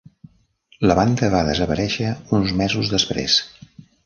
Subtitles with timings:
[0.91, 2.09] La banda va desaparèixer
[2.39, 3.39] uns mesos després.